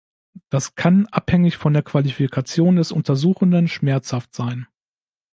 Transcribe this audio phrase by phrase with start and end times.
[0.49, 4.65] Das kann, abhängig von der Qualifikation des Untersuchenden, schmerzhaft sein.